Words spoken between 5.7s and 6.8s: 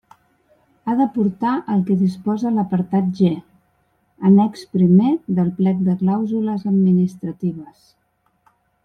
de clàusules